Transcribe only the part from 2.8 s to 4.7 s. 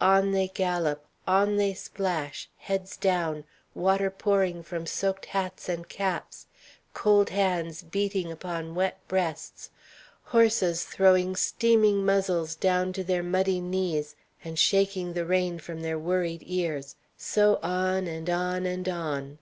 down; water pouring